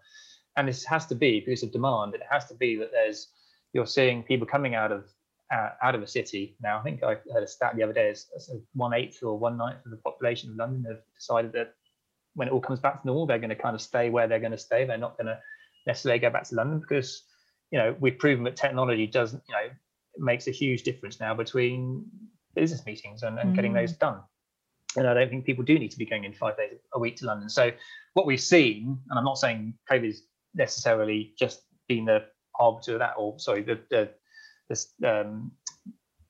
[0.57, 2.15] and this has to be because of demand.
[2.15, 3.27] It has to be that there's
[3.71, 5.05] you're seeing people coming out of
[5.53, 6.79] uh, out of a city now.
[6.79, 8.27] I think I heard a stat the other day: is
[8.73, 11.73] one eighth or one ninth of the population of London have decided that
[12.33, 14.39] when it all comes back to normal, they're going to kind of stay where they're
[14.39, 14.85] going to stay.
[14.85, 15.39] They're not going to
[15.87, 17.23] necessarily go back to London because
[17.71, 19.69] you know we've proven that technology doesn't you know
[20.17, 22.05] makes a huge difference now between
[22.55, 23.55] business meetings and, and mm.
[23.55, 24.21] getting those done.
[24.95, 27.17] And I don't think people do need to be going in five days a week
[27.17, 27.49] to London.
[27.49, 27.71] So
[28.13, 32.23] what we've seen, and I'm not saying COVID is necessarily just been the
[32.57, 34.09] arbiter of that, or sorry, the the
[34.69, 35.51] the, um,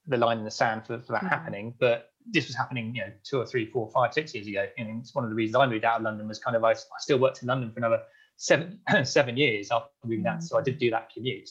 [0.08, 1.30] the line in the sand for, for that mm.
[1.30, 4.66] happening, but this was happening, you know, two or three, four, five, six years ago.
[4.78, 6.72] And it's one of the reasons I moved out of London was kind of I,
[6.72, 8.02] I still worked in London for another
[8.38, 10.44] seven seven years after moving out.
[10.44, 11.50] So I did do that commute.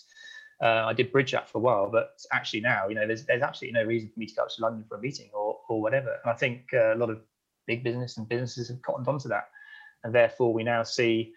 [0.63, 3.43] Uh, I did bridge that for a while, but actually now, you know, there's there's
[3.43, 5.81] absolutely no reason for me to go up to London for a meeting or or
[5.81, 6.17] whatever.
[6.25, 7.21] And I think uh, a lot of
[7.67, 9.49] big business and businesses have cottoned onto that,
[10.05, 11.33] and therefore we now see,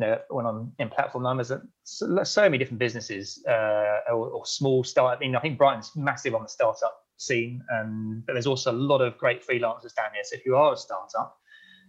[0.00, 1.52] know, when I'm in platform numbers,
[1.84, 5.16] so, so many different businesses uh, or, or, small start.
[5.16, 8.72] I mean, I think Brighton's massive on the startup scene, and but there's also a
[8.72, 10.24] lot of great freelancers down here.
[10.24, 11.38] So if you are a startup,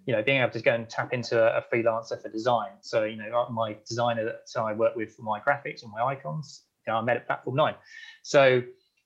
[0.05, 2.71] you know, being able to go and tap into a, freelancer for design.
[2.81, 6.63] So you know, my designer that I work with for my graphics and my icons,
[6.85, 7.75] you know, I met at Platform Nine.
[8.23, 8.61] So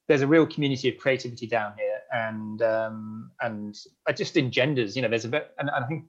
[0.08, 3.76] there's a real community of creativity down here, and um, and
[4.08, 6.06] it just engenders, you know, there's a bit, and, and I think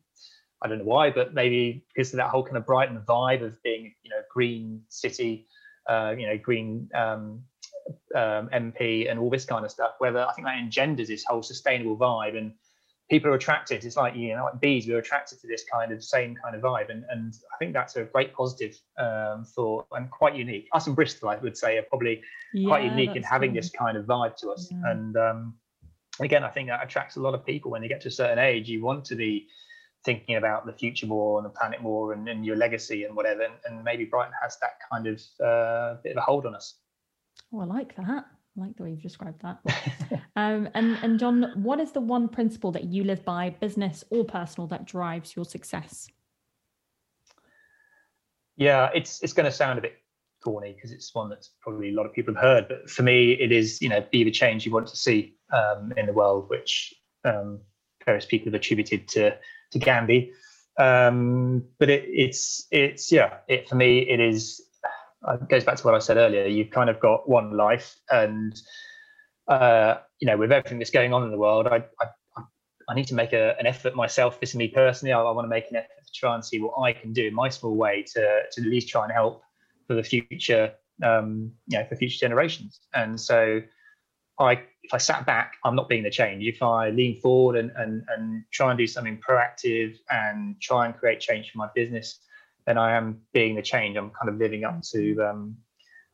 [0.62, 3.62] I don't know why, but maybe because of that whole kind of Brighton vibe of
[3.62, 5.46] being, you know, green city,
[5.88, 7.42] uh, you know, green um,
[8.14, 9.92] um, MP and all this kind of stuff.
[9.98, 12.52] Whether I think that engenders this whole sustainable vibe, and
[13.10, 13.84] people are attracted.
[13.84, 16.62] It's like you know, like bees, we're attracted to this kind of same kind of
[16.62, 20.68] vibe, and and I think that's a great positive um, thought and quite unique.
[20.72, 22.22] Us in Bristol, I would say, are probably
[22.54, 23.60] yeah, quite unique in having cool.
[23.60, 24.90] this kind of vibe to us, yeah.
[24.90, 25.54] and um,
[26.20, 27.70] again, I think that attracts a lot of people.
[27.70, 29.48] When you get to a certain age, you want to be
[30.06, 33.42] thinking about the future more and the planet more and, and your legacy and whatever.
[33.42, 36.76] And, and, maybe Brighton has that kind of uh, bit of a hold on us.
[37.52, 38.08] Oh, I like that.
[38.08, 39.58] I like the way you've described that.
[40.36, 44.24] um, and and John, what is the one principle that you live by, business or
[44.24, 46.08] personal, that drives your success?
[48.56, 49.96] Yeah, it's it's going to sound a bit
[50.42, 53.32] corny because it's one that's probably a lot of people have heard, but for me,
[53.32, 56.48] it is you know be the change you want to see um, in the world,
[56.48, 57.60] which um,
[58.06, 59.36] various people have attributed to
[59.72, 60.32] to Gandhi.
[60.78, 64.62] Um, but it, it's it's yeah, it for me it is
[65.26, 66.46] uh, it goes back to what I said earlier.
[66.46, 68.54] You've kind of got one life, and
[69.48, 72.42] uh, you know, with everything that's going on in the world, I I,
[72.88, 74.38] I need to make a, an effort myself.
[74.38, 75.12] This is me personally.
[75.12, 77.26] I, I want to make an effort to try and see what I can do
[77.26, 79.42] in my small way to to at least try and help
[79.86, 82.80] for the future, um, you know, for future generations.
[82.94, 83.62] And so,
[84.38, 86.44] I if I sat back, I'm not being the change.
[86.44, 90.96] If I lean forward and and and try and do something proactive and try and
[90.96, 92.20] create change for my business,
[92.66, 93.96] then I am being the change.
[93.96, 95.56] I'm kind of living up to um,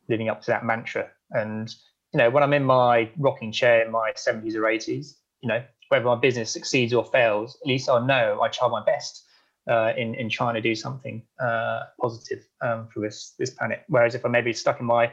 [0.09, 1.09] living up to that mantra.
[1.31, 1.75] And
[2.13, 5.63] you know, when I'm in my rocking chair in my 70s or 80s, you know,
[5.89, 9.25] whether my business succeeds or fails, at least I know I try my best
[9.69, 13.83] uh, in in trying to do something uh, positive um, for this this planet.
[13.89, 15.13] Whereas if I'm maybe stuck in my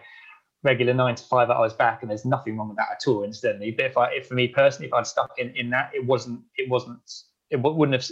[0.64, 3.72] regular nine to five hours back and there's nothing wrong with that at all incidentally
[3.72, 6.40] but if i if for me personally if i'd stuck in in that it wasn't
[6.58, 7.00] it wasn't
[7.50, 8.10] it wouldn't have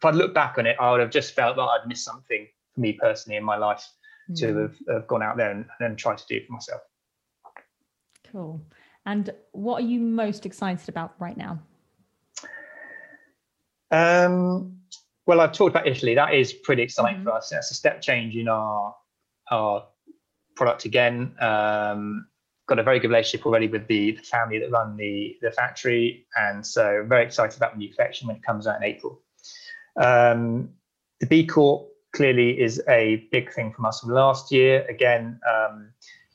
[0.00, 2.46] if I'd looked back on it, I would have just felt that I'd missed something
[2.74, 3.86] for me personally in my life
[4.30, 4.38] mm.
[4.38, 6.80] to have, have, gone out there and, and tried to do it for myself.
[8.32, 8.62] Cool.
[9.04, 11.58] And what are you most excited about right now?
[13.90, 14.78] Um,
[15.26, 16.14] well, I've talked about Italy.
[16.14, 17.24] That is pretty exciting mm-hmm.
[17.24, 17.50] for us.
[17.50, 18.94] That's a step change in our
[19.50, 19.84] our
[20.60, 21.34] product again.
[21.40, 22.26] Um,
[22.68, 26.26] got a very good relationship already with the, the family that run the the factory,
[26.36, 29.22] and so very excited about the new collection when it comes out in April.
[29.96, 30.70] Um,
[31.20, 34.84] the B Corp clearly is a big thing from us from last year.
[34.88, 35.92] Again, um,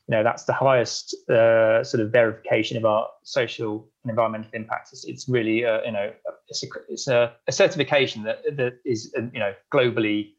[0.08, 4.90] you know that's the highest uh, sort of verification of our social and environmental impact.
[4.92, 6.12] It's, it's really uh, you know
[6.48, 10.32] it's, a, it's a, a, certification that that is uh, you know globally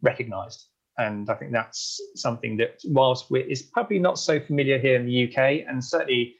[0.00, 0.66] recognised,
[0.98, 5.06] and I think that's something that whilst we is probably not so familiar here in
[5.06, 6.36] the UK, and certainly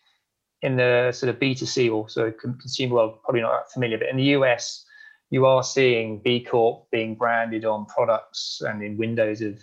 [0.63, 4.17] in the sort of B2C or of consumer world, probably not that familiar, but in
[4.17, 4.85] the US
[5.31, 9.55] you are seeing B Corp being branded on products and in windows of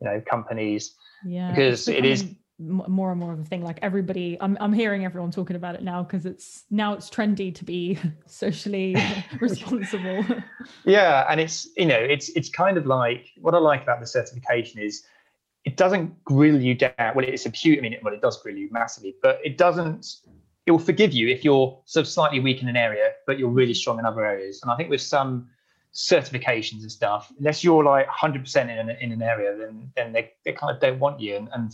[0.00, 0.94] you know companies.
[1.24, 2.26] Yeah because it is
[2.58, 3.62] more and more of a thing.
[3.62, 7.54] Like everybody i'm, I'm hearing everyone talking about it now because it's now it's trendy
[7.54, 8.96] to be socially
[9.40, 10.24] responsible.
[10.84, 14.06] Yeah and it's you know it's it's kind of like what i like about the
[14.06, 15.04] certification is
[15.64, 16.92] it doesn't grill you down.
[17.14, 20.16] Well it's a huge i mean well it does grill you massively but it doesn't
[20.66, 23.50] it will forgive you if you're sort of slightly weak in an area but you're
[23.50, 24.62] really strong in other areas.
[24.62, 25.48] And i think with some
[25.92, 30.32] certifications and stuff unless you're like 100% in an, in an area then then they,
[30.44, 31.36] they kind of don't want you.
[31.36, 31.72] And, and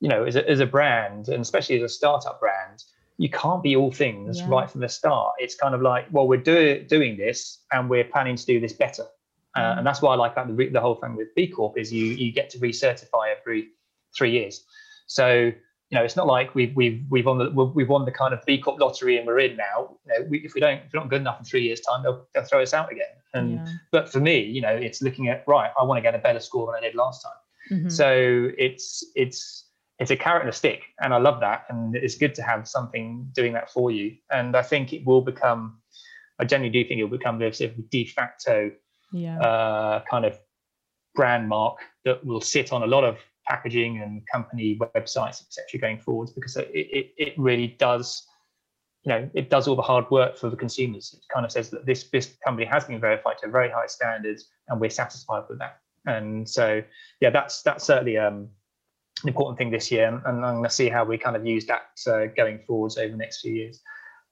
[0.00, 2.84] you know, as a, as a brand, and especially as a startup brand,
[3.18, 4.48] you can't be all things yeah.
[4.48, 5.34] right from the start.
[5.38, 8.72] It's kind of like, well, we're do, doing this and we're planning to do this
[8.72, 9.04] better.
[9.54, 9.78] Uh, mm.
[9.78, 12.32] and that's why I like the, the whole thing with B Corp is you you
[12.32, 13.68] get to recertify every
[14.16, 14.64] three years.
[15.06, 15.52] So
[15.90, 18.40] you know it's not like we've we've we've won the we've won the kind of
[18.46, 19.96] B Corp lottery and we're in now.
[20.06, 22.02] You know, we, if we don't if we're not good enough in three years time,
[22.02, 23.14] they'll, they'll throw us out again.
[23.34, 23.72] And yeah.
[23.90, 25.70] but for me, you know, it's looking at right.
[25.78, 27.78] I want to get a better score than I did last time.
[27.78, 27.88] Mm-hmm.
[27.88, 29.64] So it's it's
[30.00, 32.66] it's a carrot and a stick and i love that and it's good to have
[32.66, 34.16] something doing that for you.
[34.30, 35.78] And i think it will become
[36.40, 38.72] i generally do think it will become this de facto
[39.12, 39.38] yeah.
[39.40, 40.38] uh, kind of
[41.14, 45.98] brand mark that will sit on a lot of packaging and company websites etc going
[45.98, 48.26] forwards because it, it, it really does
[49.02, 51.14] you know it does all the hard work for the consumers.
[51.14, 54.48] It kind of says that this this company has been verified to very high standards
[54.68, 55.78] and we're satisfied with that.
[56.06, 56.82] And so
[57.20, 58.50] yeah that's that's certainly um
[59.22, 61.46] an important thing this year, and, and I'm going to see how we kind of
[61.46, 63.80] use that uh, going forwards over the next few years.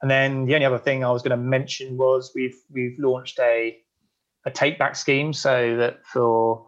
[0.03, 3.38] And then the only other thing I was going to mention was we've we've launched
[3.40, 3.79] a
[4.46, 6.66] a take back scheme so that for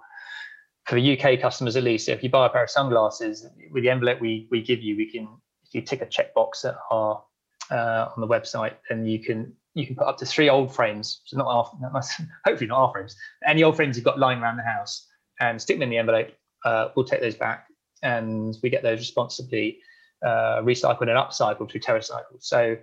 [0.85, 3.91] for the UK customers at least, if you buy a pair of sunglasses with the
[3.91, 5.29] envelope we we give you, we can
[5.65, 7.23] if you tick a checkbox at our
[7.71, 11.23] uh, on the website, then you can you can put up to three old frames,
[11.25, 12.05] so not our, not,
[12.45, 13.15] hopefully not our frames,
[13.47, 15.07] any old frames you've got lying around the house,
[15.41, 16.29] and stick them in the envelope.
[16.65, 17.67] Uh, we'll take those back
[18.03, 19.79] and we get those responsibly
[20.25, 22.41] uh, recycled and upcycled through TerraCycle.
[22.41, 22.77] So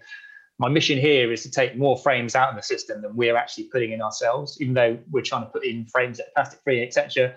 [0.60, 3.65] my mission here is to take more frames out of the system than we're actually
[3.65, 4.60] putting in ourselves.
[4.60, 7.36] Even though we're trying to put in frames that are plastic free, etc.,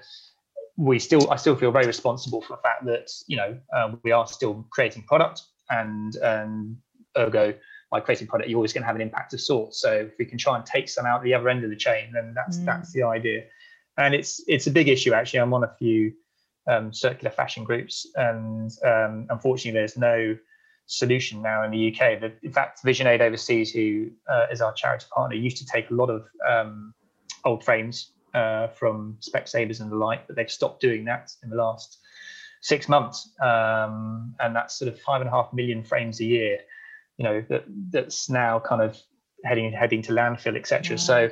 [0.77, 4.13] we still I still feel very responsible for the fact that you know uh, we
[4.13, 6.77] are still creating product, and and
[7.19, 7.55] ergo
[7.91, 9.81] by creating product, you're always going to have an impact of sorts.
[9.81, 12.13] So if we can try and take some out the other end of the chain,
[12.13, 12.65] then that's mm.
[12.65, 13.45] that's the idea.
[13.99, 15.41] And it's it's a big issue actually.
[15.41, 16.13] I'm on a few
[16.67, 20.37] um, circular fashion groups, and um, unfortunately, there's no
[20.87, 22.21] solution now in the UK.
[22.21, 25.91] The, in fact, Vision Aid Overseas, who uh, is our charity partner, used to take
[25.91, 26.93] a lot of um,
[27.45, 31.57] old frames uh, from Specsavers and the like, but they've stopped doing that in the
[31.57, 31.99] last
[32.61, 36.59] six months, um, and that's sort of five and a half million frames a year.
[37.17, 38.99] You know that that's now kind of
[39.45, 40.97] heading heading to landfill, etc.
[40.97, 40.97] Yeah.
[40.97, 41.31] So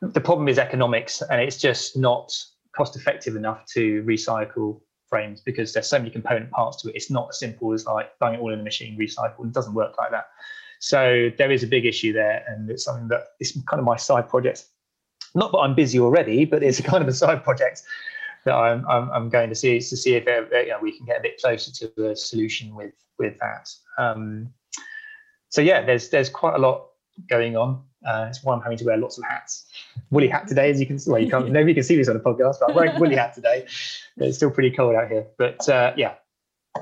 [0.00, 2.32] the problem is economics, and it's just not
[2.76, 6.96] cost effective enough to recycle frames because there's so many component parts to it.
[6.96, 9.44] It's not as simple as like throwing it all in the machine, recycle.
[9.44, 10.26] It doesn't work like that.
[10.80, 13.96] So there is a big issue there, and it's something that is kind of my
[13.96, 14.64] side project.
[15.34, 17.82] Not that I'm busy already, but it's a kind of a side project
[18.44, 21.06] that I'm, I'm, I'm going to see to see if uh, you know, we can
[21.06, 23.70] get a bit closer to a solution with with that.
[23.98, 24.52] Um,
[25.50, 26.88] so yeah, there's there's quite a lot
[27.28, 27.82] going on.
[28.06, 29.66] Uh, it's why I'm having to wear lots of hats.
[30.10, 31.10] Woolly hat today, as you can see.
[31.10, 31.48] Well, you can't.
[31.50, 33.66] nobody can see this on the podcast, but I'm wearing woolly hat today.
[34.16, 36.14] It's still pretty cold out here, but uh, yeah.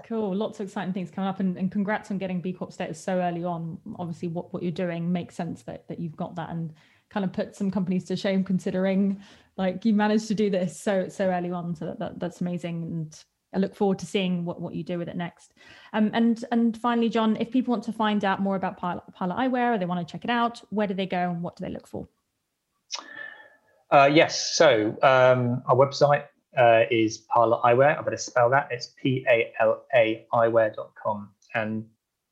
[0.05, 0.35] Cool.
[0.35, 3.19] Lots of exciting things coming up, and, and congrats on getting B Corp status so
[3.19, 3.79] early on.
[3.99, 6.73] Obviously, what, what you're doing makes sense that that you've got that, and
[7.11, 9.21] kind of put some companies to shame considering
[9.57, 11.75] like you managed to do this so so early on.
[11.75, 14.99] So that, that that's amazing, and I look forward to seeing what, what you do
[14.99, 15.55] with it next.
[15.93, 19.35] Um, and and finally, John, if people want to find out more about Pala, Pala
[19.35, 21.65] Eyewear or they want to check it out, where do they go and what do
[21.65, 22.07] they look for?
[23.91, 26.25] Uh, yes, so um, our website
[26.57, 27.99] uh, is Pala Eyewear.
[27.99, 28.69] I better spell that.
[28.71, 31.31] It's P A L A eyewear.com.
[31.55, 31.87] And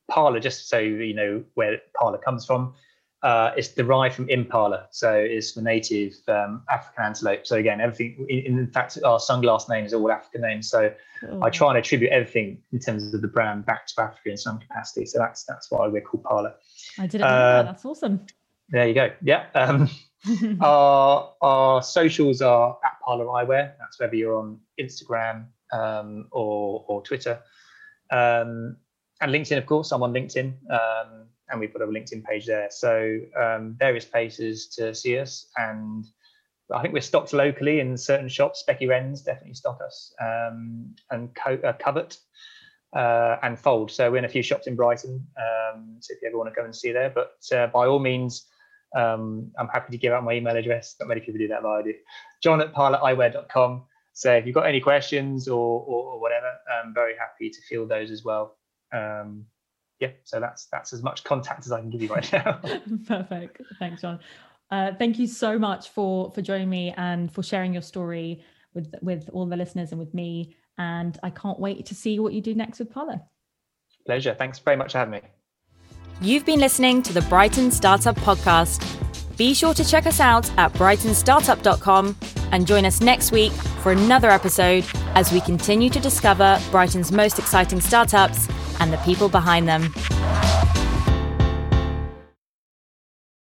[0.09, 2.75] Pala, just so you know where Pala comes from,
[3.23, 7.47] uh, it's derived from impala, so it's the native um, African antelope.
[7.47, 8.27] So again, everything.
[8.29, 10.71] In, in, fact, our sunglass name is all African names.
[10.71, 10.93] So
[11.29, 11.43] oh.
[11.43, 14.59] I try and attribute everything in terms of the brand back to Africa in some
[14.61, 15.05] capacity.
[15.05, 16.55] So that's that's why we're called Pala.
[16.99, 17.63] I didn't uh, know that.
[17.65, 18.25] That's awesome.
[18.69, 19.11] There you go.
[19.21, 19.47] Yeah.
[19.55, 19.89] Um,
[20.61, 23.73] our our socials are at Pala Eyewear.
[23.81, 27.41] That's whether you're on Instagram um, or or Twitter,
[28.13, 28.77] um,
[29.21, 29.59] and LinkedIn.
[29.59, 30.55] Of course, I'm on LinkedIn.
[31.51, 32.69] And we've got a LinkedIn page there.
[32.71, 36.05] So um, various places to see us, and
[36.73, 38.65] I think we're stocked locally in certain shops.
[38.67, 42.19] Specky Wrens definitely stock us, um, and Co- uh, Covert
[42.95, 43.91] uh, and Fold.
[43.91, 45.27] So we're in a few shops in Brighton.
[45.39, 47.99] Um, so if you ever want to go and see there, but uh, by all
[47.99, 48.47] means.
[48.97, 50.97] Um, I'm happy to give out my email address.
[50.99, 51.93] Not many people do that, but I do.
[52.43, 53.85] John at palaeyewear.com
[54.19, 57.89] so if you've got any questions or, or, or whatever, I'm very happy to field
[57.89, 58.57] those as well.
[58.93, 59.47] Um,
[60.01, 62.61] yeah, so that's that's as much contact as I can give you right now.
[63.07, 63.63] Perfect.
[63.79, 64.21] Thanks, John.
[64.71, 68.43] Uh, thank you so much for for joining me and for sharing your story
[68.75, 70.57] with with all the listeners and with me.
[70.79, 73.23] And I can't wait to see what you do next with Pala.
[74.07, 74.35] Pleasure.
[74.39, 75.21] Thanks very much for having me.
[76.21, 78.85] You've been listening to the Brighton Startup Podcast.
[79.37, 82.17] Be sure to check us out at brightonstartup.com
[82.51, 84.85] and join us next week for another episode
[85.15, 88.49] as we continue to discover Brighton's most exciting startups
[88.81, 89.93] and the people behind them.